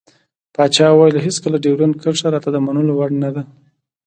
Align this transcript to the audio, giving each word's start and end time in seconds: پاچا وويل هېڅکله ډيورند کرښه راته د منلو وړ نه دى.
پاچا 0.55 0.87
وويل 0.91 1.17
هېڅکله 1.25 1.57
ډيورند 1.63 1.95
کرښه 2.01 2.27
راته 2.33 2.49
د 2.51 2.57
منلو 2.65 2.93
وړ 2.95 3.11
نه 3.23 3.29
دى. 3.35 3.43